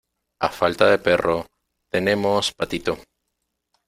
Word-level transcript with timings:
a 0.47 0.49
falta 0.59 0.85
de 0.91 0.97
perro, 1.07 1.37
tenemos 1.93 2.43
patito. 2.59 2.93